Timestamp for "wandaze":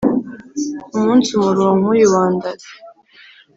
2.13-2.69